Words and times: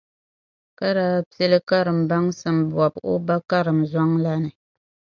Ka 0.77 0.87
daa 0.97 1.17
pili 1.33 1.59
karim 1.69 1.99
baŋsim 2.09 2.57
bɔbu 2.73 2.99
o 3.11 3.13
ba 3.25 3.35
karimzɔŋ 3.49 4.09
la 4.23 4.33
ni. 4.43 4.49